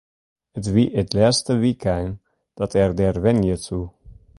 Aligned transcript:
It 0.57 0.65
wie 0.73 0.89
it 1.01 1.11
lêste 1.17 1.53
wykein 1.61 2.09
dat 2.57 2.73
er 2.81 2.91
dêr 2.99 3.17
wenje 3.23 3.55
soe. 3.65 3.87